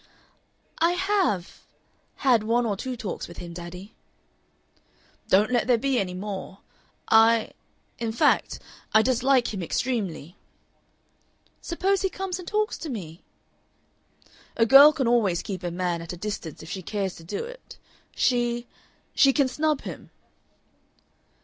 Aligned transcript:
"I 0.79 0.93
HAVE 0.93 1.61
had 2.15 2.41
one 2.41 2.65
or 2.65 2.75
two 2.75 2.97
talks 2.97 3.27
with 3.27 3.37
him, 3.37 3.53
daddy." 3.53 3.93
"Don't 5.29 5.51
let 5.51 5.67
there 5.67 5.77
be 5.77 5.99
any 5.99 6.15
more. 6.15 6.61
I 7.07 7.51
In 7.99 8.11
fact, 8.11 8.57
I 8.95 9.03
dislike 9.03 9.53
him 9.53 9.61
extremely." 9.61 10.35
"Suppose 11.61 12.01
he 12.01 12.09
comes 12.09 12.39
and 12.39 12.47
talks 12.47 12.79
to 12.79 12.89
me?" 12.89 13.21
"A 14.57 14.65
girl 14.65 14.91
can 14.91 15.07
always 15.07 15.43
keep 15.43 15.61
a 15.61 15.69
man 15.69 16.01
at 16.01 16.13
a 16.13 16.17
distance 16.17 16.63
if 16.63 16.71
she 16.71 16.81
cares 16.81 17.13
to 17.17 17.23
do 17.23 17.43
it. 17.45 17.77
She 18.15 18.65
She 19.13 19.31
can 19.31 19.47
snub 19.47 19.81
him." 19.81 20.09